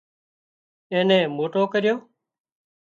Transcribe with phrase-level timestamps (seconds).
[0.91, 1.97] اين نين موٽون ڪريون